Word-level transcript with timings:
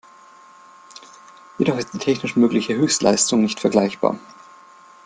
Jedoch 1.59 1.77
ist 1.77 1.93
die 1.93 1.99
technisch 1.99 2.35
mögliche 2.35 2.75
Höchstleistung 2.75 3.43
nicht 3.43 3.59
vergleichbar. 3.59 4.17